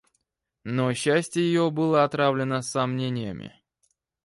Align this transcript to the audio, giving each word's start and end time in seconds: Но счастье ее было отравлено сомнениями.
Но 0.63 0.91
счастье 0.95 1.43
ее 1.43 1.69
было 1.69 2.03
отравлено 2.03 2.63
сомнениями. 2.63 3.53